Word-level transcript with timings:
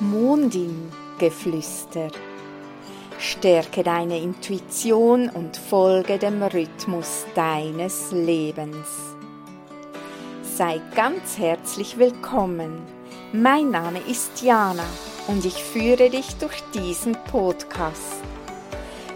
Mondin-Geflüster. 0.00 2.08
Stärke 3.18 3.82
deine 3.82 4.18
Intuition 4.18 5.28
und 5.28 5.58
folge 5.58 6.18
dem 6.18 6.42
Rhythmus 6.42 7.26
deines 7.34 8.10
Lebens. 8.10 8.88
Sei 10.42 10.80
ganz 10.96 11.36
herzlich 11.36 11.98
willkommen. 11.98 12.80
Mein 13.34 13.70
Name 13.70 13.98
ist 14.08 14.40
Jana 14.40 14.86
und 15.28 15.44
ich 15.44 15.62
führe 15.62 16.08
dich 16.08 16.34
durch 16.36 16.62
diesen 16.72 17.14
Podcast. 17.30 18.22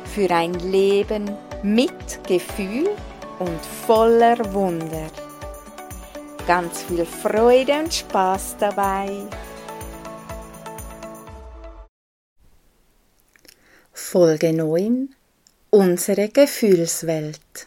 Für 0.04 0.30
ein 0.30 0.52
Leben 0.52 1.30
mit 1.62 2.22
Gefühl 2.28 2.90
und 3.38 3.64
voller 3.86 4.52
Wunder. 4.52 5.06
Ganz 6.46 6.82
viel 6.82 7.06
Freude 7.06 7.78
und 7.78 7.94
Spaß 7.94 8.56
dabei. 8.60 9.26
Folge 14.14 14.52
9 14.52 15.12
Unsere 15.70 16.28
Gefühlswelt. 16.28 17.66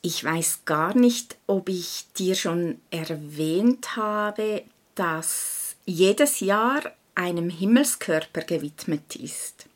Ich 0.00 0.24
weiß 0.24 0.60
gar 0.64 0.96
nicht, 0.96 1.36
ob 1.46 1.68
ich 1.68 2.06
dir 2.16 2.34
schon 2.34 2.80
erwähnt 2.90 3.94
habe, 3.96 4.62
dass 4.94 5.76
jedes 5.84 6.40
Jahr 6.40 6.80
einem 7.14 7.50
Himmelskörper 7.50 8.40
gewidmet 8.40 9.16
ist. 9.16 9.66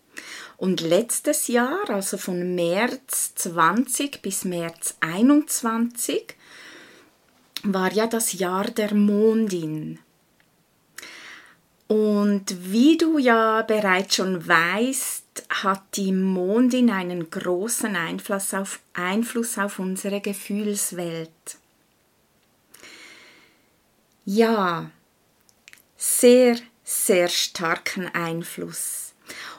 Und 0.56 0.80
letztes 0.80 1.48
Jahr, 1.48 1.90
also 1.90 2.16
von 2.16 2.54
März 2.54 3.34
20 3.34 4.22
bis 4.22 4.46
März 4.46 4.96
21, 5.00 6.34
war 7.62 7.92
ja 7.92 8.06
das 8.06 8.32
Jahr 8.32 8.70
der 8.70 8.94
Mondin. 8.94 9.98
Und 11.92 12.72
wie 12.72 12.96
du 12.96 13.18
ja 13.18 13.60
bereits 13.60 14.14
schon 14.14 14.48
weißt, 14.48 15.44
hat 15.50 15.82
die 15.96 16.12
Mondin 16.12 16.88
einen 16.88 17.28
großen 17.28 17.94
Einfluss 17.94 18.54
auf, 18.54 18.80
Einfluss 18.94 19.58
auf 19.58 19.78
unsere 19.78 20.22
Gefühlswelt. 20.22 21.28
Ja, 24.24 24.90
sehr, 25.98 26.56
sehr 26.82 27.28
starken 27.28 28.08
Einfluss. 28.14 29.12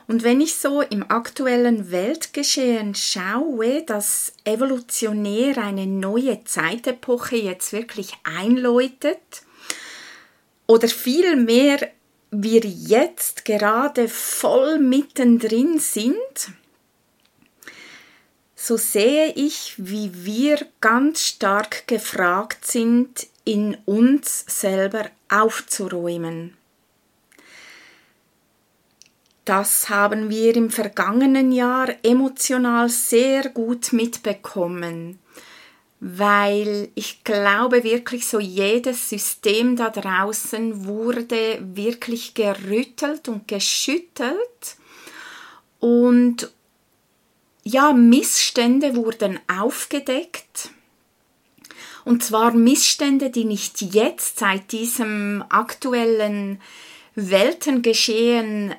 Und 0.07 0.23
wenn 0.23 0.41
ich 0.41 0.55
so 0.55 0.81
im 0.81 1.07
aktuellen 1.11 1.91
Weltgeschehen 1.91 2.95
schaue, 2.95 3.83
dass 3.83 4.33
evolutionär 4.43 5.59
eine 5.59 5.85
neue 5.85 6.43
Zeitepoche 6.45 7.35
jetzt 7.35 7.73
wirklich 7.73 8.11
einläutet, 8.23 9.19
oder 10.65 10.87
vielmehr 10.87 11.91
wir 12.35 12.61
jetzt 12.61 13.45
gerade 13.45 14.09
voll 14.09 14.79
mittendrin 14.79 15.79
sind, 15.79 16.51
so 18.55 18.77
sehe 18.77 19.33
ich, 19.33 19.75
wie 19.77 20.25
wir 20.25 20.65
ganz 20.81 21.21
stark 21.21 21.87
gefragt 21.87 22.65
sind, 22.65 23.27
in 23.45 23.77
uns 23.85 24.45
selber 24.47 25.09
aufzuräumen. 25.29 26.55
Das 29.45 29.89
haben 29.89 30.29
wir 30.29 30.55
im 30.55 30.69
vergangenen 30.69 31.51
Jahr 31.51 31.89
emotional 32.03 32.87
sehr 32.87 33.49
gut 33.49 33.91
mitbekommen 33.91 35.19
weil 36.05 36.89
ich 36.95 37.23
glaube 37.23 37.85
wirklich 37.85 38.27
so 38.27 38.37
jedes 38.37 39.09
System 39.09 39.77
da 39.77 39.89
draußen 39.89 40.85
wurde 40.85 41.59
wirklich 41.61 42.33
gerüttelt 42.33 43.29
und 43.29 43.47
geschüttelt 43.47 44.75
und 45.79 46.51
ja, 47.63 47.93
Missstände 47.93 48.97
wurden 48.97 49.39
aufgedeckt. 49.47 50.71
Und 52.03 52.21
zwar 52.21 52.51
Missstände, 52.51 53.29
die 53.29 53.45
nicht 53.45 53.81
jetzt 53.81 54.39
seit 54.39 54.73
diesem 54.73 55.41
aktuellen 55.47 56.61
Weltengeschehen 57.15 58.75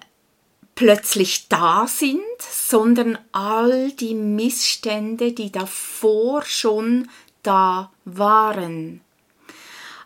plötzlich 0.74 1.48
da 1.48 1.86
sind, 1.86 2.20
sondern 2.40 3.18
all 3.32 3.92
die 3.92 4.14
Missstände, 4.14 5.32
die 5.32 5.52
davor 5.52 6.42
schon 6.42 7.08
da 7.42 7.92
waren. 8.04 9.00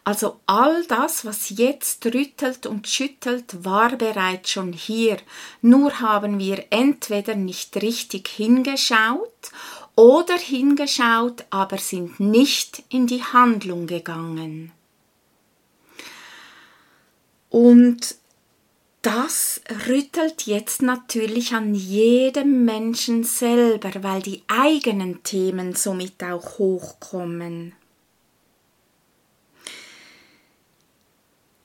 Also 0.05 0.41
all 0.47 0.87
das, 0.87 1.27
was 1.27 1.51
jetzt 1.51 2.07
rüttelt 2.07 2.65
und 2.65 2.89
schüttelt, 2.89 3.63
war 3.63 3.95
bereits 3.97 4.51
schon 4.51 4.73
hier, 4.73 5.19
nur 5.61 6.01
haben 6.01 6.39
wir 6.39 6.65
entweder 6.71 7.35
nicht 7.35 7.77
richtig 7.83 8.27
hingeschaut 8.29 9.53
oder 9.97 10.39
hingeschaut, 10.39 11.45
aber 11.51 11.77
sind 11.77 12.21
nicht 12.21 12.85
in 12.89 13.07
die 13.07 13.23
Handlung 13.23 13.87
gegangen. 13.87 14.73
Und 17.51 18.17
das 19.09 19.63
rüttelt 19.87 20.43
jetzt 20.43 20.83
natürlich 20.83 21.55
an 21.55 21.75
jedem 21.75 22.67
Menschen 22.67 23.25
selber, 23.25 23.91
weil 24.03 24.21
die 24.21 24.43
eigenen 24.49 25.23
Themen 25.23 25.75
somit 25.75 26.23
auch 26.23 26.59
hochkommen. 26.59 27.73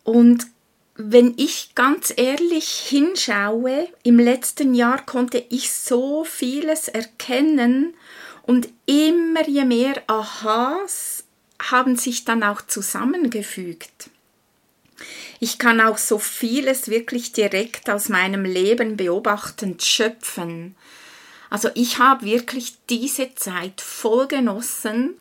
Und 0.05 0.47
wenn 0.95 1.33
ich 1.35 1.75
ganz 1.75 2.13
ehrlich 2.15 2.69
hinschaue, 2.69 3.89
im 4.03 4.19
letzten 4.19 4.73
Jahr 4.73 5.05
konnte 5.05 5.43
ich 5.49 5.73
so 5.73 6.23
vieles 6.23 6.87
erkennen 6.87 7.93
und 8.43 8.69
immer 8.85 9.45
je 9.49 9.65
mehr 9.65 10.01
Aha's 10.07 11.25
haben 11.61 11.97
sich 11.97 12.23
dann 12.23 12.41
auch 12.41 12.61
zusammengefügt. 12.61 14.12
Ich 15.39 15.57
kann 15.57 15.81
auch 15.81 15.97
so 15.97 16.19
vieles 16.19 16.87
wirklich 16.89 17.33
direkt 17.33 17.89
aus 17.89 18.09
meinem 18.09 18.45
Leben 18.45 18.97
beobachtend 18.97 19.83
schöpfen. 19.83 20.75
Also 21.49 21.69
ich 21.75 21.99
habe 21.99 22.25
wirklich 22.25 22.75
diese 22.89 23.35
Zeit 23.35 23.81
voll 23.81 24.27
genossen 24.27 25.19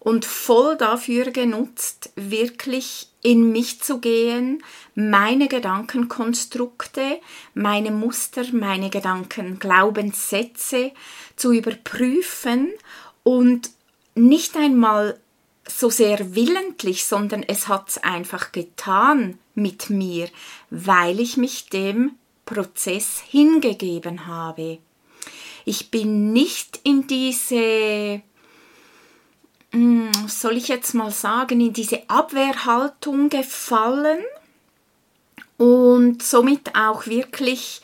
und 0.00 0.24
voll 0.24 0.76
dafür 0.76 1.30
genutzt, 1.30 2.10
wirklich 2.16 3.08
in 3.22 3.52
mich 3.52 3.80
zu 3.80 3.98
gehen, 4.00 4.64
meine 4.96 5.46
Gedankenkonstrukte, 5.46 7.20
meine 7.54 7.92
Muster, 7.92 8.44
meine 8.52 8.90
Gedanken, 8.90 9.60
Glaubenssätze 9.60 10.90
zu 11.36 11.52
überprüfen 11.52 12.72
und 13.22 13.70
nicht 14.16 14.56
einmal 14.56 15.20
so 15.66 15.90
sehr 15.90 16.34
willentlich, 16.34 17.04
sondern 17.04 17.42
es 17.42 17.68
hat's 17.68 17.98
einfach 17.98 18.52
getan 18.52 19.38
mit 19.54 19.90
mir, 19.90 20.28
weil 20.70 21.20
ich 21.20 21.36
mich 21.36 21.68
dem 21.68 22.12
Prozess 22.44 23.20
hingegeben 23.20 24.26
habe. 24.26 24.78
Ich 25.64 25.90
bin 25.90 26.32
nicht 26.32 26.80
in 26.82 27.06
diese, 27.06 28.22
hm, 29.70 30.10
soll 30.26 30.56
ich 30.56 30.68
jetzt 30.68 30.94
mal 30.94 31.12
sagen, 31.12 31.60
in 31.60 31.72
diese 31.72 32.08
Abwehrhaltung 32.08 33.28
gefallen 33.28 34.18
und 35.58 36.22
somit 36.22 36.74
auch 36.74 37.06
wirklich 37.06 37.80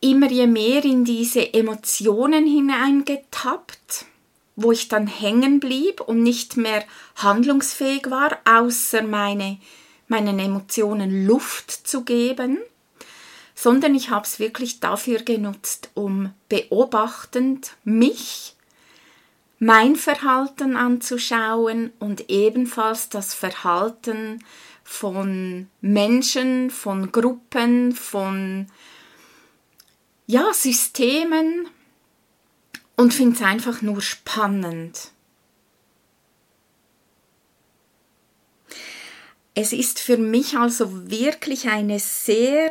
immer 0.00 0.30
je 0.30 0.46
mehr 0.46 0.82
in 0.84 1.04
diese 1.04 1.52
Emotionen 1.52 2.46
hineingetappt 2.46 4.06
wo 4.56 4.72
ich 4.72 4.88
dann 4.88 5.06
hängen 5.06 5.60
blieb 5.60 6.00
und 6.00 6.22
nicht 6.22 6.56
mehr 6.56 6.84
handlungsfähig 7.16 8.10
war, 8.10 8.38
außer 8.44 9.02
meine, 9.02 9.58
meinen 10.08 10.38
Emotionen 10.38 11.26
Luft 11.26 11.70
zu 11.70 12.04
geben, 12.04 12.58
sondern 13.54 13.94
ich 13.94 14.10
habe 14.10 14.24
es 14.24 14.38
wirklich 14.38 14.80
dafür 14.80 15.20
genutzt, 15.20 15.90
um 15.94 16.32
beobachtend 16.48 17.76
mich, 17.84 18.56
mein 19.58 19.94
Verhalten 19.94 20.74
anzuschauen 20.76 21.92
und 21.98 22.30
ebenfalls 22.30 23.10
das 23.10 23.34
Verhalten 23.34 24.42
von 24.82 25.68
Menschen, 25.82 26.70
von 26.70 27.12
Gruppen, 27.12 27.92
von 27.92 28.66
ja, 30.26 30.54
Systemen, 30.54 31.68
und 33.00 33.14
finde 33.14 33.36
es 33.36 33.42
einfach 33.42 33.80
nur 33.80 34.02
spannend. 34.02 35.12
Es 39.54 39.72
ist 39.72 40.00
für 40.00 40.18
mich 40.18 40.58
also 40.58 41.10
wirklich 41.10 41.70
eine 41.70 41.98
sehr 41.98 42.68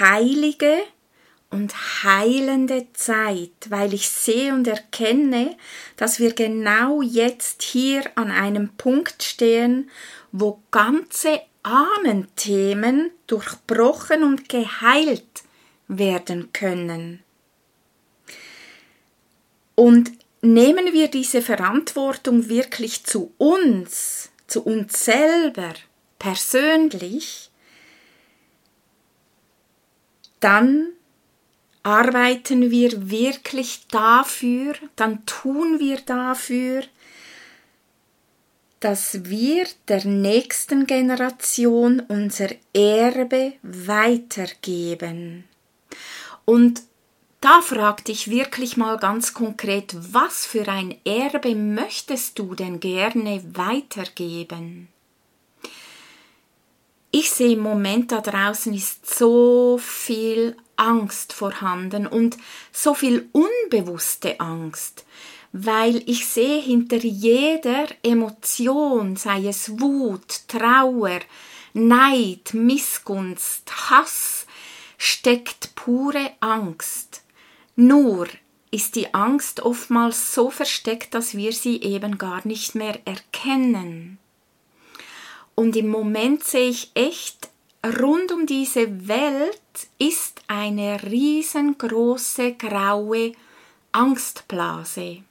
heilige 0.00 0.78
und 1.50 2.02
heilende 2.02 2.88
Zeit, 2.94 3.52
weil 3.68 3.94
ich 3.94 4.08
sehe 4.08 4.52
und 4.52 4.66
erkenne, 4.66 5.56
dass 5.96 6.18
wir 6.18 6.34
genau 6.34 7.00
jetzt 7.00 7.62
hier 7.62 8.10
an 8.16 8.32
einem 8.32 8.70
Punkt 8.70 9.22
stehen, 9.22 9.88
wo 10.32 10.60
ganze 10.72 11.42
Ahnenthemen 11.62 13.12
durchbrochen 13.28 14.24
und 14.24 14.48
geheilt 14.48 15.44
werden 15.86 16.52
können. 16.52 17.22
Und 19.76 20.10
nehmen 20.42 20.92
wir 20.92 21.08
diese 21.08 21.42
Verantwortung 21.42 22.48
wirklich 22.48 23.04
zu 23.04 23.32
uns, 23.38 24.30
zu 24.48 24.64
uns 24.64 25.04
selber, 25.04 25.74
persönlich, 26.18 27.50
dann 30.40 30.88
arbeiten 31.82 32.70
wir 32.70 33.10
wirklich 33.10 33.86
dafür, 33.88 34.74
dann 34.96 35.24
tun 35.24 35.78
wir 35.78 35.98
dafür, 35.98 36.82
dass 38.80 39.24
wir 39.24 39.66
der 39.88 40.04
nächsten 40.04 40.86
Generation 40.86 42.00
unser 42.00 42.48
Erbe 42.72 43.54
weitergeben. 43.62 45.44
Und 46.44 46.82
da 47.46 47.62
frag 47.62 48.04
dich 48.04 48.28
wirklich 48.28 48.76
mal 48.76 48.96
ganz 48.96 49.32
konkret, 49.32 49.94
was 50.12 50.44
für 50.44 50.66
ein 50.66 50.96
Erbe 51.04 51.54
möchtest 51.54 52.40
du 52.40 52.56
denn 52.56 52.80
gerne 52.80 53.40
weitergeben? 53.52 54.88
Ich 57.12 57.30
sehe 57.30 57.52
im 57.52 57.60
Moment 57.60 58.10
da 58.10 58.20
draußen 58.20 58.74
ist 58.74 59.16
so 59.16 59.78
viel 59.80 60.56
Angst 60.74 61.32
vorhanden 61.32 62.08
und 62.08 62.36
so 62.72 62.94
viel 62.94 63.28
unbewusste 63.30 64.40
Angst, 64.40 65.04
weil 65.52 66.02
ich 66.06 66.26
sehe 66.26 66.60
hinter 66.60 66.98
jeder 66.98 67.86
Emotion, 68.02 69.14
sei 69.14 69.46
es 69.46 69.78
Wut, 69.78 70.48
Trauer, 70.48 71.20
Neid, 71.74 72.54
Missgunst, 72.54 73.70
Hass, 73.88 74.46
steckt 74.98 75.76
pure 75.76 76.32
Angst. 76.40 77.22
Nur 77.76 78.26
ist 78.70 78.96
die 78.96 79.14
Angst 79.14 79.60
oftmals 79.60 80.34
so 80.34 80.50
versteckt, 80.50 81.14
dass 81.14 81.36
wir 81.36 81.52
sie 81.52 81.80
eben 81.82 82.18
gar 82.18 82.46
nicht 82.46 82.74
mehr 82.74 82.98
erkennen. 83.04 84.18
Und 85.54 85.76
im 85.76 85.88
Moment 85.88 86.42
sehe 86.44 86.70
ich 86.70 86.90
echt, 86.94 87.48
rund 87.84 88.32
um 88.32 88.46
diese 88.46 89.08
Welt 89.08 89.60
ist 89.98 90.42
eine 90.48 91.02
riesengroße 91.02 92.54
graue 92.54 93.32
Angstblase. 93.92 95.22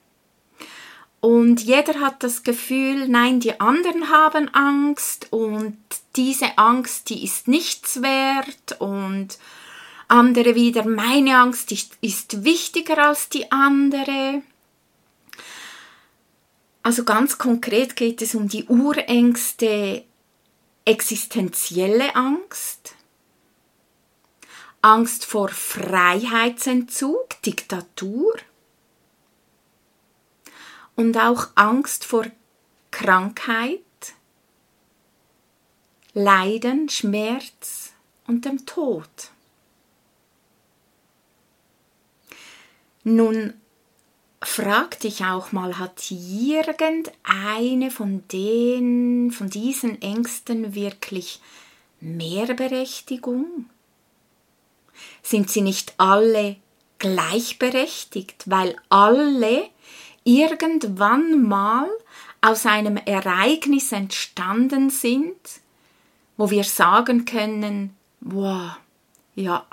Und 1.20 1.62
jeder 1.64 2.00
hat 2.02 2.22
das 2.24 2.44
Gefühl, 2.44 3.08
nein, 3.08 3.40
die 3.40 3.60
anderen 3.60 4.10
haben 4.10 4.48
Angst 4.54 5.28
und 5.32 5.78
diese 6.16 6.58
Angst, 6.58 7.10
die 7.10 7.24
ist 7.24 7.48
nichts 7.48 8.04
wert 8.04 8.80
und 8.80 9.40
andere 10.08 10.56
wieder, 10.56 10.86
meine 10.86 11.38
Angst 11.38 11.72
ist, 11.72 11.98
ist 12.02 12.44
wichtiger 12.44 13.08
als 13.08 13.30
die 13.30 13.52
andere. 13.52 14.44
Also 16.84 17.04
ganz 17.04 17.38
konkret 17.38 17.96
geht 17.96 18.22
es 18.22 18.36
um 18.36 18.48
die 18.48 18.66
Urängste 18.66 20.06
existenzielle 20.86 22.16
Angst, 22.16 22.96
Angst 24.82 25.26
vor 25.26 25.50
Freiheitsentzug, 25.50 27.42
Diktatur 27.42 28.36
und 30.96 31.18
auch 31.18 31.48
Angst 31.56 32.06
vor 32.06 32.28
Krankheit, 32.92 33.82
Leiden, 36.14 36.88
Schmerz 36.88 37.94
und 38.28 38.46
dem 38.46 38.66
Tod. 38.68 39.10
Nun 43.08 43.54
frag 44.42 45.00
dich 45.00 45.24
auch 45.26 45.52
mal, 45.52 45.78
hat 45.78 46.10
irgendeine 46.10 47.92
von 47.92 48.28
den, 48.30 49.32
von 49.32 49.48
diesen 49.48 50.02
Ängsten 50.02 50.74
wirklich 50.74 51.40
mehr 52.00 52.52
Berechtigung? 52.56 53.70
Sind 55.22 55.52
sie 55.52 55.62
nicht 55.62 55.94
alle 55.98 56.56
gleichberechtigt, 56.98 58.50
weil 58.50 58.76
alle 58.90 59.70
irgendwann 60.24 61.44
mal 61.44 61.88
aus 62.42 62.66
einem 62.66 62.98
Ereignis 62.98 63.92
entstanden 63.92 64.90
sind, 64.90 65.38
wo 66.38 66.50
wir 66.50 66.64
sagen 66.64 67.26
können, 67.26 67.96
wow, 68.22 68.78
ja, 69.36 69.64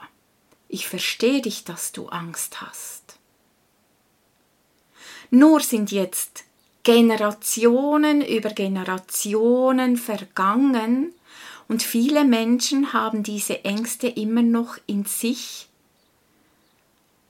ich 0.68 0.86
verstehe 0.86 1.40
dich, 1.40 1.64
dass 1.64 1.92
du 1.92 2.08
Angst 2.08 2.60
hast. 2.60 3.01
Nur 5.34 5.60
sind 5.60 5.90
jetzt 5.90 6.44
Generationen 6.82 8.20
über 8.20 8.50
Generationen 8.50 9.96
vergangen 9.96 11.14
und 11.68 11.82
viele 11.82 12.26
Menschen 12.26 12.92
haben 12.92 13.22
diese 13.22 13.64
Ängste 13.64 14.08
immer 14.08 14.42
noch 14.42 14.76
in 14.86 15.06
sich 15.06 15.70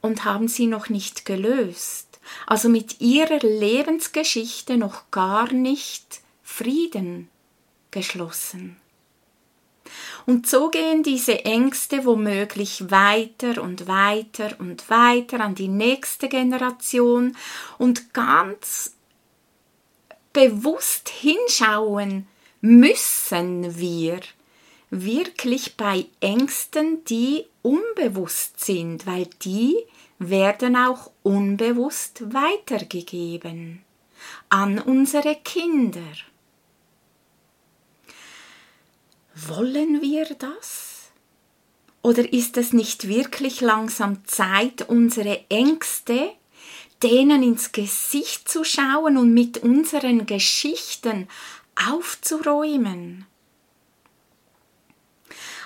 und 0.01 0.25
haben 0.25 0.49
sie 0.49 0.67
noch 0.67 0.89
nicht 0.89 1.25
gelöst, 1.27 2.19
also 2.49 2.69
mit 2.69 3.01
ihrer 3.01 3.39
Lebensgeschichte 3.39 4.77
noch 4.79 5.09
gar 5.13 5.53
nicht 5.53 6.23
Frieden 6.43 7.29
geschlossen. 7.93 8.82
Und 10.27 10.47
so 10.47 10.69
gehen 10.69 11.03
diese 11.03 11.45
Ängste 11.45 12.05
womöglich 12.05 12.91
weiter 12.91 13.63
und 13.63 13.87
weiter 13.87 14.57
und 14.59 14.89
weiter 14.89 15.41
an 15.41 15.55
die 15.55 15.69
nächste 15.69 16.29
Generation 16.29 17.37
und 17.79 18.15
ganz 18.15 18.95
bewusst 20.33 21.09
hinschauen 21.09 22.27
müssen 22.61 23.79
wir 23.79 24.21
wirklich 24.91 25.77
bei 25.77 26.07
Ängsten, 26.21 27.05
die 27.07 27.45
unbewusst 27.63 28.65
sind, 28.65 29.07
weil 29.07 29.27
die 29.43 29.77
werden 30.19 30.77
auch 30.77 31.11
unbewusst 31.23 32.33
weitergegeben 32.33 33.83
an 34.49 34.79
unsere 34.79 35.37
Kinder. 35.37 36.01
Wollen 39.35 40.03
wir 40.03 40.27
das? 40.39 41.11
Oder 42.03 42.33
ist 42.33 42.57
es 42.57 42.73
nicht 42.73 43.09
wirklich 43.09 43.61
langsam 43.61 44.25
Zeit, 44.27 44.89
unsere 44.89 45.45
Ängste, 45.49 46.33
denen 47.03 47.43
ins 47.43 47.73
Gesicht 47.73 48.49
zu 48.49 48.65
schauen 48.65 49.17
und 49.17 49.33
mit 49.33 49.59
unseren 49.59 50.27
Geschichten 50.27 51.29
aufzuräumen? 51.89 53.27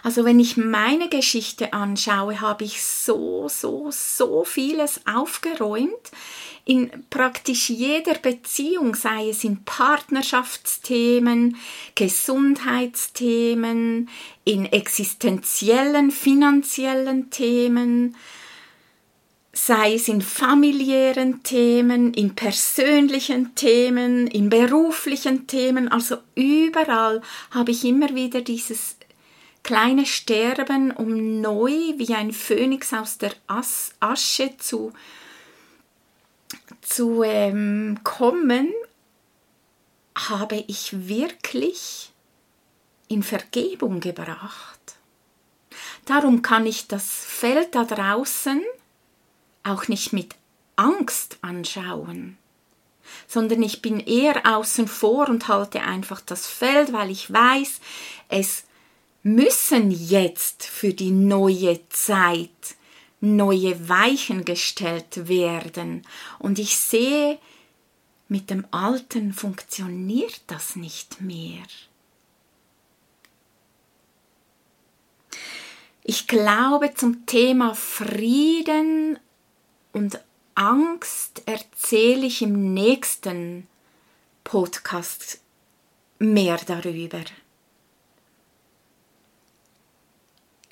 Also 0.03 0.25
wenn 0.25 0.39
ich 0.39 0.57
meine 0.57 1.09
Geschichte 1.09 1.73
anschaue, 1.73 2.41
habe 2.41 2.63
ich 2.63 2.85
so, 2.85 3.49
so, 3.49 3.91
so 3.91 4.45
vieles 4.45 5.01
aufgeräumt 5.05 6.13
in 6.67 6.91
praktisch 7.11 7.71
jeder 7.71 8.15
Beziehung, 8.15 8.97
sei 8.97 9.29
es 9.31 9.45
in 9.45 9.63
Partnerschaftsthemen, 9.65 11.57
Gesundheitsthemen, 11.95 14.09
in 14.45 14.67
existenziellen, 14.67 16.11
finanziellen 16.11 17.31
Themen, 17.31 18.17
sei 19.53 19.95
es 19.95 20.09
in 20.09 20.21
familiären 20.21 21.45
Themen, 21.45 22.13
in 22.13 22.35
persönlichen 22.35 23.55
Themen, 23.55 24.27
in 24.27 24.51
beruflichen 24.51 25.47
Themen, 25.47 25.87
also 25.87 26.17
überall 26.35 27.23
habe 27.53 27.71
ich 27.71 27.85
immer 27.85 28.13
wieder 28.17 28.41
dieses 28.41 28.97
kleine 29.63 30.05
Sterben, 30.05 30.91
um 30.91 31.41
neu 31.41 31.71
wie 31.97 32.15
ein 32.15 32.33
Phönix 32.33 32.93
aus 32.93 33.19
der 33.19 33.35
As 33.47 33.93
Asche 34.01 34.57
zu, 34.59 34.93
zu 36.87 37.23
ähm, 37.23 38.01
kommen, 38.05 38.73
habe 40.15 40.65
ich 40.67 41.09
wirklich 41.09 42.13
in 43.09 43.23
Vergebung 43.23 44.01
gebracht. 44.01 44.97
Darum 46.05 46.43
kann 46.43 46.67
ich 46.67 46.87
das 46.87 47.05
Feld 47.05 47.75
da 47.75 47.85
draußen 47.85 48.63
auch 49.65 49.89
nicht 49.89 50.13
mit 50.13 50.37
Angst 50.77 51.39
anschauen, 51.43 52.39
sondern 53.27 53.63
ich 53.63 53.83
bin 53.83 53.99
eher 53.99 54.57
außen 54.57 54.87
vor 54.87 55.29
und 55.29 55.49
halte 55.49 55.83
einfach 55.83 56.21
das 56.21 56.47
Feld, 56.47 56.93
weil 56.93 57.11
ich 57.11 57.33
weiß, 57.33 57.81
es 58.29 58.65
müssen 59.23 59.91
jetzt 59.91 60.65
für 60.65 60.95
die 60.95 61.11
neue 61.11 61.81
Zeit 61.89 62.77
neue 63.35 63.89
Weichen 63.89 64.45
gestellt 64.45 65.29
werden. 65.29 66.07
Und 66.39 66.59
ich 66.59 66.77
sehe, 66.77 67.39
mit 68.29 68.51
dem 68.51 68.67
Alten 68.71 69.33
funktioniert 69.33 70.41
das 70.47 70.77
nicht 70.77 71.21
mehr. 71.21 71.63
Ich 76.03 76.29
glaube, 76.29 76.95
zum 76.95 77.27
Thema 77.27 77.75
Frieden 77.75 79.19
und 79.93 80.21
Angst 80.55 81.43
erzähle 81.47 82.27
ich 82.27 82.43
im 82.43 82.75
nächsten 82.75 83.67
Podcast 84.45 85.41
mehr 86.19 86.59
darüber. 86.67 87.25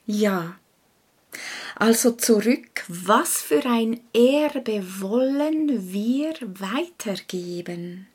Ja, 0.06 0.56
also 1.76 2.12
zurück, 2.12 2.85
was 2.88 3.43
für 3.43 3.64
ein 3.67 4.00
Erbe 4.12 4.85
wollen 5.00 5.93
wir 5.93 6.35
weitergeben? 6.41 8.07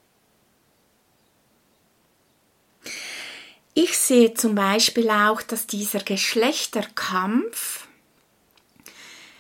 Ich 3.74 3.98
sehe 3.98 4.34
zum 4.34 4.56
Beispiel 4.56 5.10
auch, 5.10 5.42
dass 5.42 5.68
dieser 5.68 6.00
Geschlechterkampf, 6.00 7.88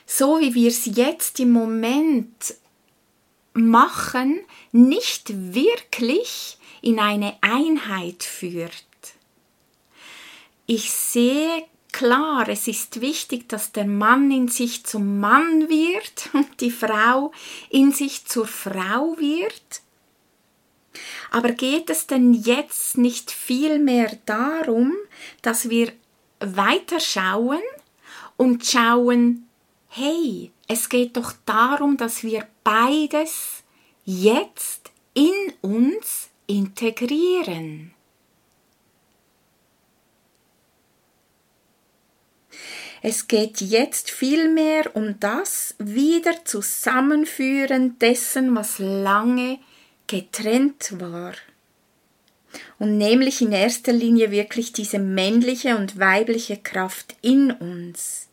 so 0.06 0.40
wie 0.40 0.54
wir 0.54 0.70
es 0.70 0.86
jetzt 0.86 1.40
im 1.40 1.52
Moment 1.52 2.56
machen, 3.54 4.40
nicht 4.72 5.54
wirklich 5.54 6.58
in 6.82 7.00
eine 7.00 7.38
Einheit 7.42 8.24
führt. 8.24 8.86
Ich 10.66 10.92
sehe 10.92 11.66
klar, 11.91 12.48
es 12.48 12.67
ist 12.67 13.01
wichtig, 13.01 13.50
dass 13.50 13.72
der 13.72 13.86
Mann 13.86 14.31
in 14.31 14.48
sich 14.48 14.86
zum 14.86 15.19
Mann 15.19 15.69
wird 15.69 16.29
und 16.34 16.62
die 16.62 16.72
Frau 16.72 17.31
in 17.69 17.91
sich 17.91 18.25
zur 18.25 18.48
Frau 18.48 19.15
wird. 19.17 19.81
Aber 21.31 21.51
geht 21.51 21.89
es 21.89 22.08
denn 22.08 22.34
jetzt 22.34 22.98
nicht 22.98 23.31
vielmehr 23.31 24.17
darum, 24.25 24.93
dass 25.41 25.69
wir 25.69 25.91
weiterschauen 26.39 27.62
und 28.38 28.65
schauen, 28.65 29.48
hey, 29.89 30.51
es 30.67 30.89
geht 30.89 31.17
doch 31.17 31.34
darum, 31.46 31.98
dass 31.98 32.24
wir 32.24 32.48
beides 32.63 33.63
jetzt 34.05 34.91
in 35.13 35.53
uns 35.62 36.29
integrieren. 36.48 37.93
Es 43.01 43.27
geht 43.27 43.62
jetzt 43.62 44.12
vielmehr 44.12 44.96
um 44.96 45.20
das 45.20 45.74
Wiederzusammenführen 45.79 47.98
dessen, 48.00 48.56
was 48.56 48.79
lange 48.79 49.60
getrennt 50.08 51.00
war. 51.00 51.34
Und 52.77 52.98
nämlich 52.98 53.41
in 53.41 53.53
erster 53.53 53.94
Linie 53.94 54.32
wirklich 54.32 54.74
diese 54.74 55.00
männliche 55.00 55.77
und 55.77 55.98
weibliche 56.00 56.58
Kraft 56.58 57.15
in 57.22 57.51
uns. 57.51 58.27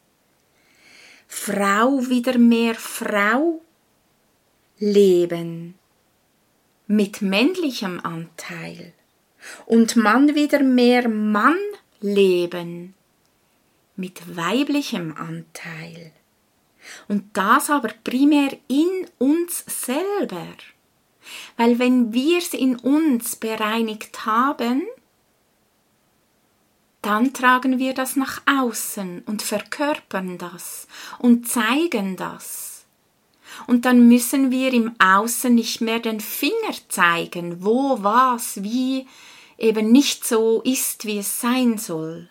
Frau 1.28 2.08
wieder 2.08 2.38
mehr 2.38 2.74
Frau 2.74 3.60
leben 4.78 5.74
mit 6.86 7.22
männlichem 7.22 8.00
Anteil 8.00 8.92
und 9.66 9.96
Mann 9.96 10.34
wieder 10.34 10.62
mehr 10.62 11.08
Mann 11.08 11.58
leben 12.00 12.95
mit 13.96 14.36
weiblichem 14.36 15.14
Anteil. 15.16 16.12
Und 17.08 17.36
das 17.36 17.70
aber 17.70 17.90
primär 18.04 18.56
in 18.68 19.06
uns 19.18 19.64
selber. 19.66 20.46
Weil 21.56 21.78
wenn 21.78 22.12
wir 22.12 22.38
es 22.38 22.54
in 22.54 22.76
uns 22.76 23.36
bereinigt 23.36 24.24
haben, 24.26 24.82
dann 27.02 27.32
tragen 27.32 27.78
wir 27.78 27.94
das 27.94 28.16
nach 28.16 28.42
außen 28.46 29.22
und 29.26 29.42
verkörpern 29.42 30.38
das 30.38 30.86
und 31.18 31.48
zeigen 31.48 32.16
das. 32.16 32.84
Und 33.66 33.84
dann 33.84 34.08
müssen 34.08 34.50
wir 34.50 34.72
im 34.72 34.94
Außen 34.98 35.54
nicht 35.54 35.80
mehr 35.80 36.00
den 36.00 36.20
Finger 36.20 36.74
zeigen, 36.88 37.64
wo 37.64 38.02
was, 38.02 38.62
wie 38.62 39.06
eben 39.56 39.92
nicht 39.92 40.26
so 40.26 40.62
ist, 40.62 41.06
wie 41.06 41.18
es 41.18 41.40
sein 41.40 41.78
soll. 41.78 42.28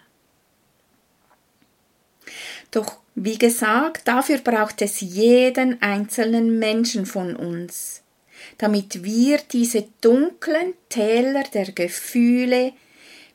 Doch 2.75 2.97
wie 3.15 3.37
gesagt, 3.37 4.07
dafür 4.07 4.39
braucht 4.39 4.81
es 4.81 5.01
jeden 5.01 5.81
einzelnen 5.81 6.59
Menschen 6.59 7.05
von 7.05 7.35
uns 7.35 8.03
damit 8.57 9.03
wir 9.03 9.39
diese 9.51 9.87
dunklen 10.01 10.73
Täler 10.89 11.43
der 11.53 11.71
Gefühle 11.71 12.73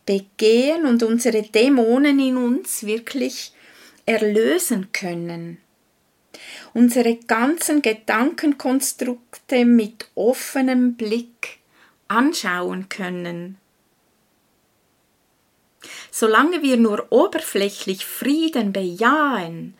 begehen 0.06 0.86
und 0.86 1.02
unsere 1.02 1.42
Dämonen 1.42 2.18
in 2.18 2.36
uns 2.36 2.84
wirklich 2.84 3.52
erlösen 4.06 4.92
können. 4.92 5.58
Unsere 6.72 7.16
ganzen 7.16 7.82
Gedankenkonstrukte 7.82 9.64
mit 9.64 10.08
offenem 10.14 10.94
Blick 10.94 11.58
anschauen 12.08 12.88
können. 12.88 13.58
Solange 16.20 16.60
wir 16.60 16.76
nur 16.76 17.06
oberflächlich 17.08 18.04
Frieden 18.04 18.74
bejahen, 18.74 19.72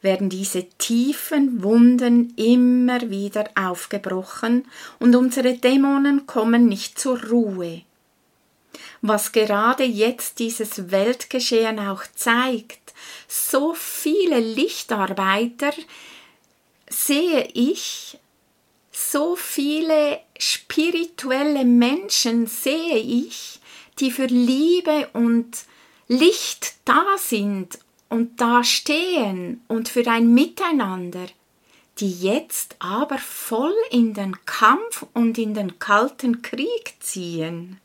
werden 0.00 0.28
diese 0.28 0.62
tiefen 0.78 1.64
Wunden 1.64 2.34
immer 2.36 3.10
wieder 3.10 3.50
aufgebrochen 3.56 4.64
und 5.00 5.16
unsere 5.16 5.54
Dämonen 5.54 6.24
kommen 6.24 6.68
nicht 6.68 7.00
zur 7.00 7.20
Ruhe. 7.24 7.82
Was 9.02 9.32
gerade 9.32 9.82
jetzt 9.82 10.38
dieses 10.38 10.92
Weltgeschehen 10.92 11.80
auch 11.80 12.04
zeigt, 12.14 12.94
so 13.26 13.74
viele 13.74 14.38
Lichtarbeiter 14.38 15.72
sehe 16.88 17.48
ich, 17.54 18.18
so 18.92 19.34
viele 19.34 20.20
spirituelle 20.38 21.64
Menschen 21.64 22.46
sehe 22.46 22.98
ich, 22.98 23.58
die 23.98 24.12
für 24.12 24.26
Liebe 24.26 25.08
und 25.12 25.66
Licht 26.08 26.76
da 26.86 27.04
sind 27.18 27.78
und 28.08 28.40
da 28.40 28.64
stehen 28.64 29.60
und 29.68 29.90
für 29.90 30.06
ein 30.06 30.32
Miteinander, 30.32 31.26
die 31.98 32.10
jetzt 32.10 32.76
aber 32.78 33.18
voll 33.18 33.74
in 33.90 34.14
den 34.14 34.34
Kampf 34.46 35.04
und 35.12 35.36
in 35.36 35.52
den 35.52 35.78
kalten 35.78 36.40
Krieg 36.40 36.94
ziehen. 37.00 37.78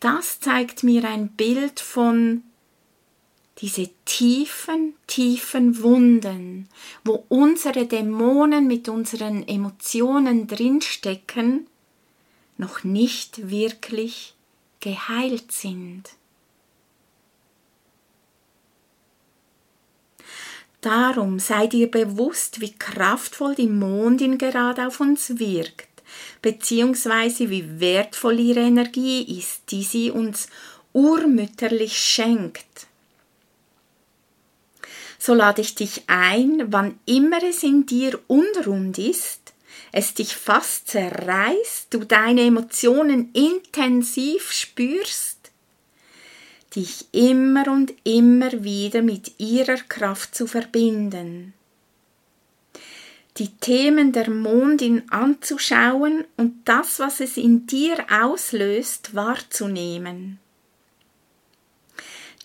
Das 0.00 0.40
zeigt 0.40 0.82
mir 0.82 1.04
ein 1.04 1.28
Bild 1.28 1.80
von 1.80 2.44
diese 3.58 3.90
tiefen, 4.06 4.94
tiefen 5.06 5.82
Wunden, 5.82 6.70
wo 7.04 7.26
unsere 7.28 7.84
Dämonen 7.84 8.66
mit 8.66 8.88
unseren 8.88 9.46
Emotionen 9.46 10.46
drinstecken, 10.46 11.66
noch 12.56 12.84
nicht 12.84 13.50
wirklich 13.50 14.34
geheilt 14.80 15.52
sind. 15.52 16.10
Darum 20.80 21.38
sei 21.38 21.66
dir 21.66 21.90
bewusst, 21.90 22.60
wie 22.60 22.72
kraftvoll 22.72 23.54
die 23.54 23.66
Mondin 23.66 24.38
gerade 24.38 24.86
auf 24.86 25.00
uns 25.00 25.38
wirkt, 25.38 25.88
beziehungsweise 26.40 27.50
wie 27.50 27.80
wertvoll 27.80 28.40
ihre 28.40 28.60
Energie 28.60 29.38
ist, 29.38 29.70
die 29.70 29.82
sie 29.82 30.10
uns 30.10 30.48
urmütterlich 30.94 31.98
schenkt. 31.98 32.86
So 35.18 35.34
lade 35.34 35.60
ich 35.60 35.74
dich 35.74 36.04
ein, 36.06 36.72
wann 36.72 36.98
immer 37.04 37.42
es 37.42 37.62
in 37.62 37.84
dir 37.84 38.18
unrund 38.26 38.96
ist, 38.96 39.39
es 39.92 40.14
dich 40.14 40.36
fast 40.36 40.88
zerreißt, 40.88 41.88
du 41.90 42.04
deine 42.04 42.42
Emotionen 42.42 43.30
intensiv 43.32 44.52
spürst, 44.52 45.50
dich 46.76 47.06
immer 47.12 47.68
und 47.68 47.92
immer 48.04 48.62
wieder 48.62 49.02
mit 49.02 49.38
ihrer 49.38 49.76
Kraft 49.76 50.34
zu 50.34 50.46
verbinden. 50.46 51.54
Die 53.38 53.48
Themen 53.56 54.12
der 54.12 54.30
Mondin 54.30 55.10
anzuschauen 55.10 56.24
und 56.36 56.68
das, 56.68 56.98
was 56.98 57.20
es 57.20 57.36
in 57.36 57.66
dir 57.66 58.04
auslöst, 58.10 59.14
wahrzunehmen. 59.14 60.38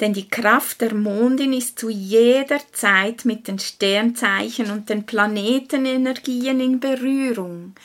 Denn 0.01 0.11
die 0.11 0.27
Kraft 0.27 0.81
der 0.81 0.93
Mondin 0.93 1.53
ist 1.53 1.79
zu 1.79 1.89
jeder 1.89 2.59
Zeit 2.73 3.23
mit 3.23 3.47
den 3.47 3.59
Sternzeichen 3.59 4.69
und 4.69 4.89
den 4.89 5.05
Planetenenergien 5.05 6.59
in 6.59 6.79
Berührung, 6.81 7.75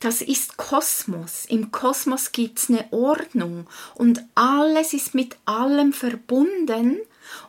das 0.00 0.22
ist 0.22 0.56
Kosmos. 0.56 1.44
Im 1.46 1.70
Kosmos 1.70 2.32
gibt 2.32 2.58
es 2.58 2.70
eine 2.70 2.86
Ordnung 2.92 3.66
und 3.96 4.22
alles 4.34 4.94
ist 4.94 5.14
mit 5.14 5.36
allem 5.44 5.92
verbunden 5.92 6.98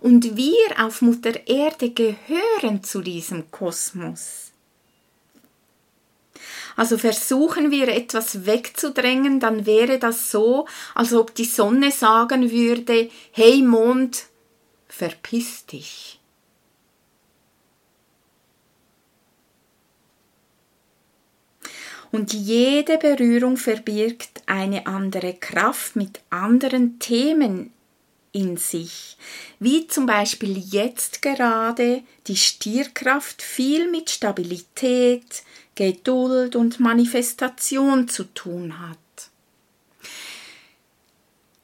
und 0.01 0.35
wir 0.35 0.83
auf 0.83 1.01
Mutter 1.01 1.47
Erde 1.47 1.91
gehören 1.91 2.83
zu 2.83 3.01
diesem 3.01 3.49
Kosmos. 3.51 4.48
Also 6.79 6.97
versuchen 6.97 7.71
wir 7.71 7.89
etwas 7.89 8.45
wegzudrängen, 8.45 9.41
dann 9.41 9.65
wäre 9.65 9.99
das 9.99 10.31
so, 10.31 10.65
als 10.95 11.11
ob 11.13 11.35
die 11.35 11.43
Sonne 11.43 11.91
sagen 11.91 12.51
würde, 12.51 13.09
hey 13.33 13.61
Mond, 13.61 14.27
verpiss 14.87 15.65
dich. 15.65 16.21
Und 22.13 22.31
jede 22.31 22.97
Berührung 22.97 23.57
verbirgt 23.57 24.43
eine 24.45 24.87
andere 24.87 25.33
Kraft 25.33 25.97
mit 25.97 26.21
anderen 26.29 26.97
Themen 26.97 27.73
in 28.31 28.55
sich, 28.55 29.17
wie 29.59 29.87
zum 29.87 30.05
Beispiel 30.05 30.57
jetzt 30.57 31.21
gerade 31.21 32.03
die 32.27 32.37
Stierkraft 32.37 33.41
viel 33.41 33.91
mit 33.91 34.09
Stabilität, 34.09 35.43
Geduld 35.79 36.57
und 36.57 36.81
Manifestation 36.81 38.09
zu 38.09 38.25
tun 38.25 38.81
hat. 38.81 38.97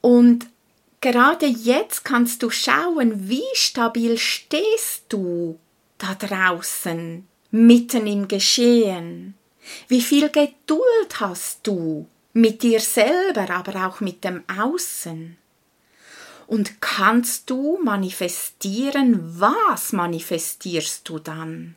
Und 0.00 0.46
gerade 1.02 1.44
jetzt 1.44 2.02
kannst 2.02 2.42
du 2.42 2.48
schauen, 2.48 3.28
wie 3.28 3.44
stabil 3.52 4.16
stehst 4.16 5.04
du 5.10 5.58
da 5.98 6.14
draußen, 6.14 7.28
mitten 7.50 8.06
im 8.06 8.26
Geschehen. 8.26 9.34
Wie 9.86 10.00
viel 10.00 10.30
Geduld 10.30 11.20
hast 11.20 11.66
du 11.66 12.06
mit 12.32 12.62
dir 12.62 12.80
selber, 12.80 13.50
aber 13.50 13.86
auch 13.86 14.00
mit 14.00 14.24
dem 14.24 14.44
Außen? 14.48 15.36
Und 16.46 16.80
kannst 16.80 17.50
du 17.50 17.78
manifestieren? 17.84 19.38
Was 19.38 19.92
manifestierst 19.92 21.06
du 21.06 21.18
dann? 21.18 21.76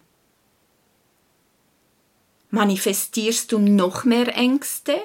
Manifestierst 2.50 3.52
du 3.52 3.60
noch 3.60 4.04
mehr 4.06 4.36
Ängste, 4.36 5.00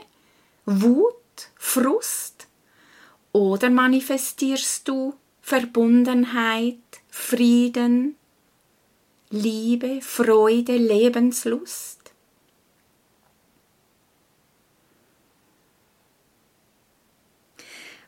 Wut, 0.64 1.14
Frust? 1.56 2.46
Oder 3.32 3.70
manifestierst 3.70 4.88
du 4.88 5.14
Verbundenheit, 5.42 6.78
Frieden, 7.10 8.16
Liebe, 9.30 10.00
Freude, 10.00 10.76
Lebenslust? 10.76 12.04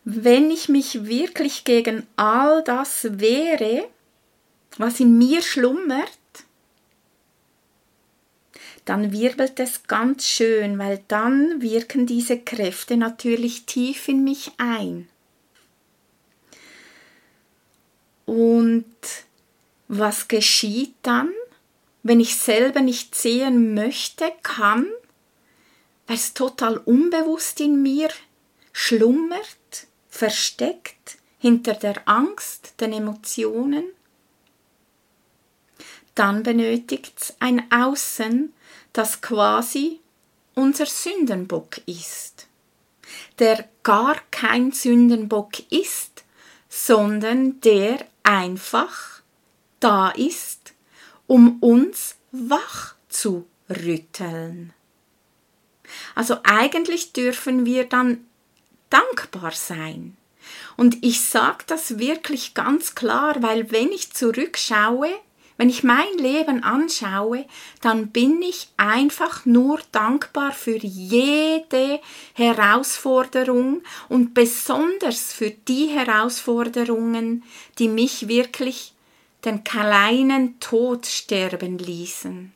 wenn 0.09 0.53
ich 0.53 0.69
mich 0.69 1.07
wirklich 1.07 1.65
gegen 1.65 2.07
all 2.15 2.63
das 2.63 3.19
wehre, 3.19 3.89
was 4.79 5.01
in 5.01 5.19
mir 5.19 5.43
schlummert, 5.43 6.19
dann 8.87 9.11
wirbelt 9.13 9.59
es 9.61 9.83
ganz 9.89 10.27
schön, 10.27 10.79
weil 10.79 11.03
dann 11.09 11.61
wirken 11.61 12.07
diese 12.07 12.39
Kräfte 12.39 12.97
natürlich 12.97 13.67
tief 13.67 14.09
in 14.09 14.23
mich 14.23 14.53
ein. 14.59 15.09
Und 18.27 18.87
was 19.89 20.29
geschieht 20.29 20.95
dann, 21.03 21.31
wenn 22.05 22.21
ich 22.21 22.37
selber 22.37 22.81
nicht 22.81 23.17
sehen 23.17 23.75
möchte, 23.75 24.33
kann, 24.45 24.87
weil 26.07 26.17
es 26.17 26.33
total 26.33 26.79
unbewusst 26.79 27.61
in 27.61 27.83
mir 27.83 28.09
schlummert, 28.73 29.89
versteckt 30.09 31.19
hinter 31.39 31.75
der 31.75 32.09
Angst, 32.09 32.75
den 32.81 32.93
Emotionen, 32.93 33.85
dann 36.15 36.45
benötigt 36.45 37.15
es 37.21 37.37
ein 37.41 37.71
Außen, 37.73 38.53
das 38.97 39.21
quasi 39.21 40.01
unser 40.55 40.87
Sündenbock 40.87 41.79
ist, 41.87 42.47
der 43.39 43.69
gar 43.83 44.17
kein 44.31 44.73
Sündenbock 44.73 45.71
ist, 45.71 46.25
sondern 46.69 47.61
der 47.61 48.07
einfach 48.23 49.21
da 49.81 50.11
ist, 50.11 50.73
um 51.27 51.59
uns 51.61 52.17
wach 52.33 52.95
zu 53.09 53.47
rütteln. 53.69 54.73
Also 56.15 56.39
eigentlich 56.43 57.13
dürfen 57.13 57.67
wir 57.67 57.85
dann 57.85 58.27
dankbar 58.91 59.53
sein. 59.53 60.17
Und 60.77 61.05
ich 61.05 61.23
sage 61.23 61.65
das 61.67 61.99
wirklich 61.99 62.55
ganz 62.55 62.95
klar, 62.95 63.43
weil 63.43 63.71
wenn 63.73 63.91
ich 63.91 64.13
zurückschaue, 64.13 65.11
wenn 65.57 65.71
ich 65.71 65.83
mein 65.83 66.13
Leben 66.19 66.63
anschaue, 66.63 67.47
dann 67.81 68.09
bin 68.09 68.43
ich 68.43 68.69
einfach 68.77 69.47
nur 69.47 69.81
dankbar 69.93 70.53
für 70.53 70.77
jede 70.77 72.01
Herausforderung 72.35 73.83
und 74.09 74.35
besonders 74.35 75.33
für 75.33 75.51
die 75.51 75.87
Herausforderungen, 75.87 77.43
die 77.79 77.89
mich 77.89 78.29
wirklich 78.29 78.93
den 79.45 79.65
kleinen 79.65 80.61
Tod 80.61 81.07
sterben 81.07 81.79
ließen. 81.79 82.56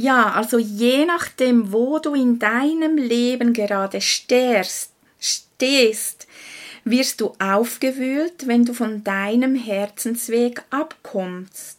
Ja, 0.00 0.30
also 0.30 0.58
je 0.58 1.06
nachdem, 1.06 1.72
wo 1.72 1.98
du 1.98 2.14
in 2.14 2.38
deinem 2.38 2.96
Leben 2.96 3.52
gerade 3.52 4.00
stehst, 4.00 4.92
stehst, 5.18 6.28
wirst 6.84 7.20
du 7.20 7.32
aufgewühlt, 7.40 8.46
wenn 8.46 8.64
du 8.64 8.74
von 8.74 9.02
deinem 9.02 9.56
Herzensweg 9.56 10.62
abkommst. 10.70 11.78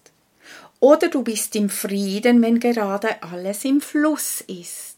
Oder 0.82 1.08
du 1.08 1.23
bist 1.23 1.55
im 1.55 1.69
Frieden, 1.69 2.41
wenn 2.41 2.60
gerade 2.60 3.23
alles 3.23 3.63
im 3.63 3.79
Fluss 3.79 4.41
ist. 4.41 4.97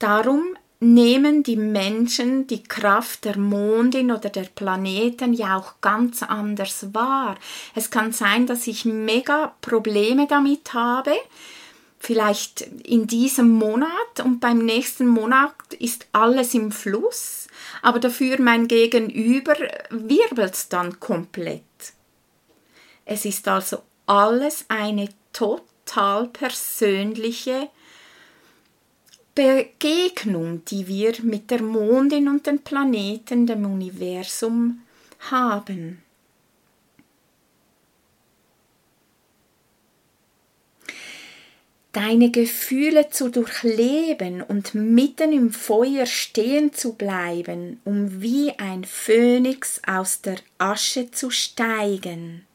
Darum 0.00 0.56
nehmen 0.82 1.44
die 1.44 1.56
Menschen 1.56 2.48
die 2.48 2.64
Kraft 2.64 3.24
der 3.24 3.38
Mondin 3.38 4.10
oder 4.10 4.30
der 4.30 4.48
Planeten 4.54 5.32
ja 5.32 5.56
auch 5.56 5.80
ganz 5.80 6.22
anders 6.24 6.92
wahr. 6.92 7.36
Es 7.74 7.90
kann 7.90 8.12
sein, 8.12 8.46
dass 8.46 8.66
ich 8.66 8.84
mega 8.84 9.54
Probleme 9.60 10.26
damit 10.26 10.74
habe, 10.74 11.12
vielleicht 12.00 12.62
in 12.62 13.06
diesem 13.06 13.50
Monat 13.50 14.20
und 14.24 14.40
beim 14.40 14.58
nächsten 14.58 15.06
Monat 15.06 15.54
ist 15.78 16.06
alles 16.10 16.52
im 16.52 16.72
Fluss, 16.72 17.46
aber 17.80 18.00
dafür 18.00 18.40
mein 18.40 18.66
Gegenüber 18.66 19.54
wirbelt 19.90 20.72
dann 20.72 20.98
komplett. 20.98 21.62
Es 23.04 23.24
ist 23.24 23.46
also 23.46 23.78
alles 24.06 24.64
eine 24.66 25.10
total 25.32 26.26
persönliche 26.26 27.68
Begegnung, 29.34 30.62
die 30.66 30.86
wir 30.86 31.14
mit 31.22 31.50
der 31.50 31.62
Mondin 31.62 32.28
und 32.28 32.46
den 32.46 32.58
Planeten, 32.58 33.46
dem 33.46 33.64
Universum 33.64 34.82
haben. 35.30 36.02
Deine 41.92 42.30
Gefühle 42.30 43.08
zu 43.08 43.30
durchleben 43.30 44.42
und 44.42 44.74
mitten 44.74 45.32
im 45.32 45.50
Feuer 45.50 46.04
stehen 46.04 46.74
zu 46.74 46.94
bleiben, 46.94 47.80
um 47.84 48.20
wie 48.20 48.52
ein 48.58 48.84
Phönix 48.84 49.80
aus 49.86 50.20
der 50.20 50.36
Asche 50.58 51.10
zu 51.10 51.30
steigen. 51.30 52.46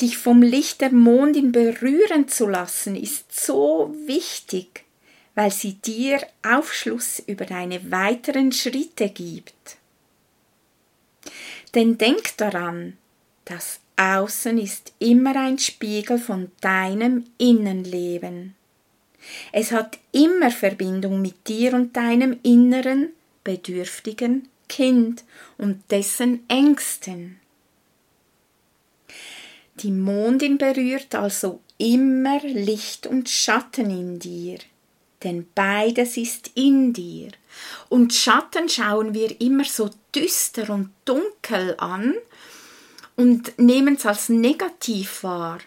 Dich 0.00 0.16
vom 0.16 0.42
Licht 0.42 0.80
der 0.80 0.92
Mondin 0.92 1.52
berühren 1.52 2.28
zu 2.28 2.46
lassen, 2.46 2.96
ist 2.96 3.34
so 3.34 3.94
wichtig 4.06 4.84
weil 5.38 5.52
sie 5.52 5.74
dir 5.74 6.20
Aufschluss 6.42 7.22
über 7.24 7.44
deine 7.44 7.92
weiteren 7.92 8.50
Schritte 8.50 9.08
gibt. 9.08 9.76
Denn 11.76 11.96
denk 11.96 12.36
daran, 12.38 12.96
das 13.44 13.78
Außen 13.96 14.58
ist 14.58 14.92
immer 14.98 15.36
ein 15.36 15.56
Spiegel 15.60 16.18
von 16.18 16.50
deinem 16.60 17.24
Innenleben. 17.38 18.56
Es 19.52 19.70
hat 19.70 20.00
immer 20.10 20.50
Verbindung 20.50 21.22
mit 21.22 21.46
dir 21.46 21.74
und 21.74 21.96
deinem 21.96 22.40
inneren, 22.42 23.10
bedürftigen 23.44 24.48
Kind 24.68 25.22
und 25.56 25.84
dessen 25.92 26.42
Ängsten. 26.48 27.38
Die 29.76 29.92
Mondin 29.92 30.58
berührt 30.58 31.14
also 31.14 31.60
immer 31.78 32.40
Licht 32.40 33.06
und 33.06 33.28
Schatten 33.28 33.88
in 33.88 34.18
dir 34.18 34.58
denn 35.24 35.48
beides 35.54 36.16
ist 36.16 36.50
in 36.54 36.92
dir. 36.92 37.30
Und 37.88 38.14
Schatten 38.14 38.68
schauen 38.68 39.14
wir 39.14 39.40
immer 39.40 39.64
so 39.64 39.90
düster 40.14 40.70
und 40.70 40.90
dunkel 41.04 41.74
an 41.78 42.14
und 43.16 43.58
nehmen 43.58 43.96
es 43.96 44.06
als 44.06 44.28
negativ 44.28 45.24
wahr. 45.24 45.58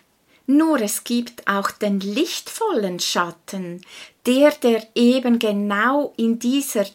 Nur 0.47 0.81
es 0.81 1.03
gibt 1.03 1.47
auch 1.47 1.71
den 1.71 1.99
lichtvollen 1.99 2.99
Schatten, 2.99 3.81
der, 4.25 4.51
der 4.51 4.87
eben 4.95 5.39
genau 5.39 6.13
in 6.17 6.39
dieser 6.39 6.85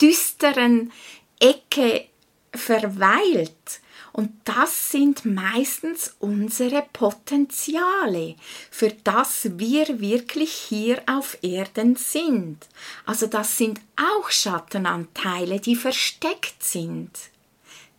düsteren 0.00 0.92
Ecke 1.38 2.06
verweilt 2.52 3.80
Und 4.12 4.32
das 4.44 4.90
sind 4.90 5.24
meistens 5.24 6.16
unsere 6.18 6.84
Potenziale, 6.92 8.34
für 8.70 8.90
das 9.04 9.58
wir 9.58 10.00
wirklich 10.00 10.52
hier 10.52 11.02
auf 11.06 11.38
Erden 11.42 11.96
sind. 11.96 12.66
Also 13.06 13.26
das 13.26 13.56
sind 13.56 13.80
auch 13.96 14.30
Schattenanteile, 14.30 15.60
die 15.60 15.76
versteckt 15.76 16.62
sind. 16.62 17.10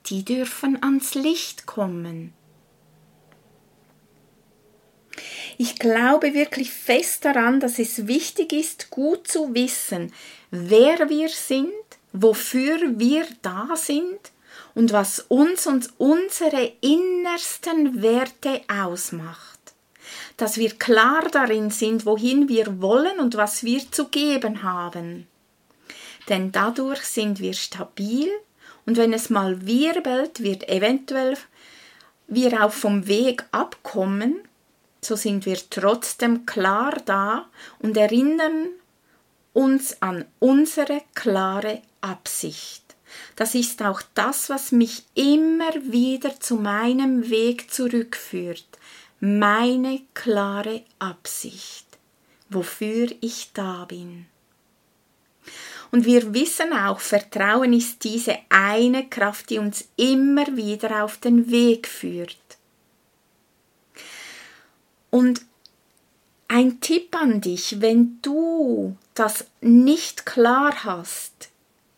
Die 0.08 0.26
dürfen 0.26 0.82
ans 0.84 1.14
Licht 1.14 1.66
kommen. 1.66 2.34
Ich 5.58 5.76
glaube 5.78 6.34
wirklich 6.34 6.72
fest 6.72 7.24
daran, 7.26 7.60
dass 7.60 7.78
es 7.78 8.08
wichtig 8.08 8.52
ist, 8.52 8.90
gut 8.90 9.28
zu 9.28 9.54
wissen, 9.54 10.12
wer 10.50 11.10
wir 11.10 11.30
sind, 11.30 11.72
wofür 12.14 13.00
wir 13.00 13.28
da 13.42 13.76
sind 13.76 14.32
und 14.76 14.92
was 14.92 15.20
uns 15.28 15.68
und 15.68 15.90
unsere 15.98 16.74
innersten 16.82 18.02
Werte 18.02 18.62
ausmacht. 18.68 19.60
Dass 20.38 20.58
wir 20.58 20.72
klar 20.72 21.28
darin 21.32 21.70
sind, 21.70 22.06
wohin 22.06 22.50
wir 22.50 22.82
wollen 22.82 23.20
und 23.20 23.36
was 23.36 23.64
wir 23.64 23.92
zu 23.92 24.08
geben 24.08 24.64
haben. 24.64 25.28
Denn 26.30 26.52
dadurch 26.52 27.02
sind 27.02 27.40
wir 27.40 27.54
stabil 27.54 28.30
und 28.86 28.98
wenn 28.98 29.14
es 29.14 29.30
mal 29.30 29.66
wirbelt, 29.66 30.42
wird 30.42 30.68
eventuell 30.70 31.38
wir 32.28 32.64
auch 32.64 32.72
vom 32.72 33.08
Weg 33.08 33.44
abkommen, 33.52 34.40
so 35.02 35.16
sind 35.16 35.46
wir 35.46 35.58
trotzdem 35.70 36.46
klar 36.46 36.98
da 37.06 37.48
und 37.80 37.98
erinnern 37.98 38.70
uns 39.54 40.02
an 40.02 40.26
unsere 40.40 41.02
klare 41.14 41.82
Absicht. 42.00 42.91
Das 43.36 43.56
ist 43.56 43.82
auch 43.82 44.02
das, 44.14 44.50
was 44.50 44.72
mich 44.72 45.04
immer 45.16 45.74
wieder 45.92 46.40
zu 46.40 46.56
meinem 46.56 47.30
Weg 47.30 47.72
zurückführt. 47.72 48.66
Meine 49.20 50.02
klare 50.14 50.84
Absicht, 51.00 51.86
wofür 52.50 53.10
ich 53.22 53.52
da 53.54 53.86
bin. 53.86 54.26
Und 55.92 56.06
wir 56.06 56.34
wissen 56.34 56.74
auch, 56.74 57.00
Vertrauen 57.00 57.74
ist 57.74 58.04
diese 58.04 58.38
eine 58.50 59.08
Kraft, 59.10 59.50
die 59.50 59.60
uns 59.60 59.90
immer 59.98 60.56
wieder 60.56 61.04
auf 61.04 61.18
den 61.18 61.52
Weg 61.52 61.88
führt. 61.88 62.38
Und 65.10 65.42
ein 66.48 66.80
Tipp 66.80 67.16
an 67.16 67.42
dich, 67.42 67.82
wenn 67.82 68.20
du 68.22 68.98
das 69.14 69.46
nicht 69.62 70.26
klar 70.26 70.84
hast, 70.84 71.51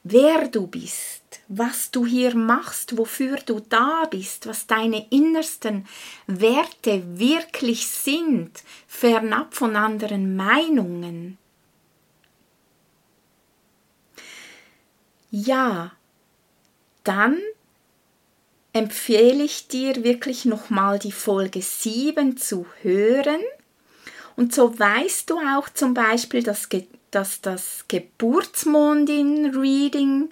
wer 0.04 0.48
du 0.48 0.68
bist, 0.68 1.24
was 1.48 1.92
du 1.92 2.06
hier 2.06 2.36
machst, 2.36 2.98
wofür 2.98 3.38
du 3.38 3.60
da 3.62 4.06
bist, 4.10 4.48
was 4.48 4.68
deine 4.68 5.08
innersten 5.10 5.88
Werte 6.28 7.18
wirklich 7.18 7.88
sind, 7.88 8.64
fernab 8.88 9.54
von 9.54 9.76
anderen 9.76 10.36
Meinungen. 10.36 11.38
Ja, 15.32 15.94
dann 17.04 17.40
empfehle 18.74 19.44
ich 19.44 19.68
dir 19.68 20.04
wirklich 20.04 20.46
nochmal 20.46 21.00
die 21.00 21.12
Folge 21.12 21.62
7 21.62 22.38
zu 22.38 22.66
hören. 22.82 23.42
Und 24.36 24.54
so 24.54 24.78
weißt 24.78 25.30
du 25.30 25.38
auch 25.40 25.70
zum 25.70 25.94
Beispiel, 25.94 26.44
dass, 26.44 26.70
dass 27.16 27.42
das 27.42 27.86
Geburtsmondin-Reading 27.88 30.30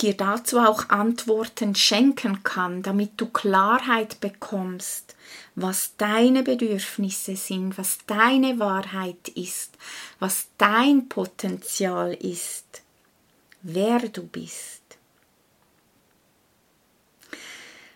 dir 0.00 0.14
dazu 0.14 0.58
auch 0.58 0.88
Antworten 0.90 1.74
schenken 1.74 2.42
kann, 2.42 2.82
damit 2.82 3.12
du 3.16 3.26
Klarheit 3.26 4.20
bekommst, 4.20 5.16
was 5.54 5.96
deine 5.96 6.42
Bedürfnisse 6.42 7.36
sind, 7.36 7.78
was 7.78 7.98
deine 8.06 8.58
Wahrheit 8.58 9.28
ist, 9.28 9.78
was 10.18 10.48
dein 10.58 11.08
Potenzial 11.08 12.12
ist, 12.12 12.82
wer 13.62 14.00
du 14.00 14.26
bist. 14.26 14.82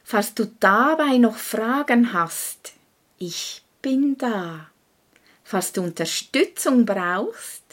Falls 0.02 0.34
du 0.34 0.46
dabei 0.58 1.18
noch 1.18 1.36
Fragen 1.36 2.12
hast, 2.12 2.72
ich 3.18 3.62
bin 3.82 4.16
da. 4.18 4.70
Falls 5.44 5.72
du 5.72 5.82
Unterstützung 5.82 6.86
brauchst, 6.86 7.69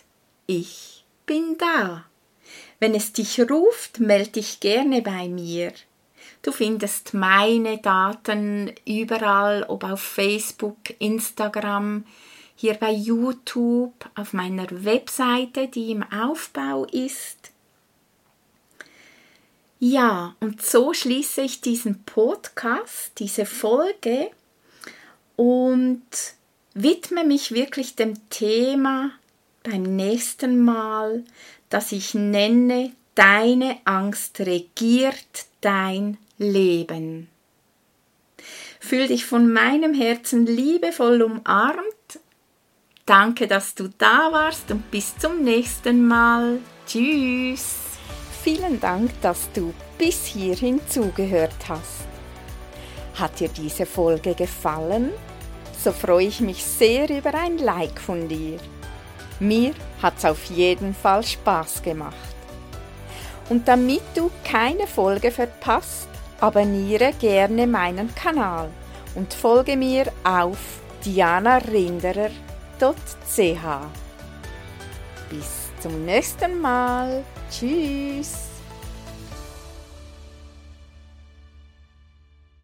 ich 0.48 1.06
bin 1.26 1.58
da. 1.58 2.06
Wenn 2.80 2.96
es 2.96 3.14
dich 3.14 3.40
ruft, 3.40 4.00
melde 4.00 4.32
dich 4.32 4.60
gerne 4.60 5.02
bei 5.02 5.28
mir. 5.28 5.74
Du 6.42 6.52
findest 6.52 7.14
meine 7.14 7.80
Daten 7.80 8.74
überall, 8.86 9.64
ob 9.64 9.84
auf 9.84 10.02
Facebook, 10.02 10.78
Instagram, 11.00 12.06
hier 12.56 12.76
bei 12.76 12.92
YouTube, 12.92 14.10
auf 14.16 14.34
meiner 14.34 14.68
Webseite, 14.84 15.68
die 15.68 15.92
im 15.92 16.04
Aufbau 16.04 16.86
ist. 16.86 17.52
Ja, 19.80 20.36
und 20.40 20.62
so 20.62 20.94
schließe 20.94 21.42
ich 21.42 21.62
diesen 21.62 22.04
Podcast, 22.04 23.12
diese 23.20 23.46
Folge 23.46 24.32
und 25.36 26.02
widme 26.74 27.24
mich 27.24 27.52
wirklich 27.52 27.96
dem 27.96 28.30
Thema 28.30 29.12
beim 29.70 29.84
nächsten 29.84 30.64
Mal, 30.64 31.24
das 31.70 31.92
ich 31.92 32.14
nenne, 32.14 32.92
deine 33.16 33.78
Angst 33.86 34.40
regiert 34.40 35.46
dein 35.62 36.18
Leben. 36.38 37.28
Fühl 38.80 39.08
dich 39.08 39.26
von 39.26 39.52
meinem 39.52 39.94
Herzen 39.94 40.46
liebevoll 40.46 41.22
umarmt. 41.22 42.20
Danke, 43.06 43.48
dass 43.48 43.76
du 43.76 43.90
da 43.98 44.32
warst 44.32 44.72
und 44.72 44.90
bis 44.92 45.18
zum 45.18 45.44
nächsten 45.44 46.08
Mal. 46.08 46.60
Tschüss. 46.86 47.76
Vielen 48.44 48.80
Dank, 48.80 49.12
dass 49.22 49.52
du 49.54 49.74
bis 49.98 50.26
hierhin 50.26 50.80
zugehört 50.88 51.56
hast. 51.68 52.08
Hat 53.16 53.40
dir 53.40 53.50
diese 53.50 53.86
Folge 53.86 54.36
gefallen? 54.36 55.12
So 55.84 55.92
freue 55.92 56.28
ich 56.28 56.40
mich 56.40 56.64
sehr 56.64 57.10
über 57.10 57.34
ein 57.34 57.58
Like 57.58 58.00
von 58.00 58.28
dir. 58.28 58.60
Mir 59.40 59.74
hat's 60.02 60.26
auf 60.26 60.46
jeden 60.46 60.94
Fall 60.96 61.24
Spaß 61.24 61.84
gemacht. 61.84 62.16
Und 63.50 63.68
damit 63.68 64.04
du 64.16 64.32
keine 64.44 64.88
Folge 64.88 65.32
verpasst, 65.32 66.10
abonniere 66.40 67.14
gerne 67.20 67.68
meinen 67.68 68.14
Kanal 68.14 68.70
und 69.16 69.34
folge 69.34 69.78
mir 69.78 70.12
auf 70.24 70.58
dianarinderer.ch. 71.06 72.32
Bis 75.30 75.70
zum 75.80 76.06
nächsten 76.06 76.60
Mal. 76.60 77.24
Tschüss. 77.50 78.47